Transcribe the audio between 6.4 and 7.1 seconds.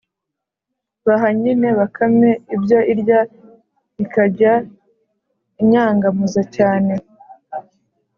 cyane,